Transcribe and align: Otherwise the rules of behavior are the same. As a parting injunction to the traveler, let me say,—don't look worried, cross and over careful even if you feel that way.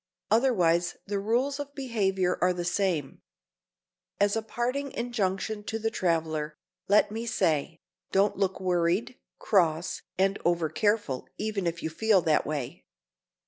Otherwise 0.31 0.97
the 1.05 1.19
rules 1.19 1.59
of 1.59 1.75
behavior 1.75 2.39
are 2.41 2.53
the 2.53 2.65
same. 2.65 3.21
As 4.19 4.35
a 4.35 4.41
parting 4.41 4.91
injunction 4.93 5.63
to 5.65 5.77
the 5.77 5.91
traveler, 5.91 6.57
let 6.87 7.11
me 7.11 7.27
say,—don't 7.27 8.35
look 8.35 8.59
worried, 8.59 9.19
cross 9.37 10.01
and 10.17 10.39
over 10.43 10.69
careful 10.69 11.27
even 11.37 11.67
if 11.67 11.83
you 11.83 11.91
feel 11.91 12.23
that 12.23 12.47
way. 12.47 12.83